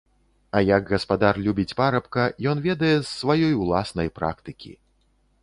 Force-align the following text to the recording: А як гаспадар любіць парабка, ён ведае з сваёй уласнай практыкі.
А 0.59 0.61
як 0.67 0.87
гаспадар 0.93 1.39
любіць 1.47 1.75
парабка, 1.81 2.25
ён 2.53 2.65
ведае 2.67 2.93
з 2.97 3.05
сваёй 3.19 3.53
уласнай 3.67 4.13
практыкі. 4.19 4.73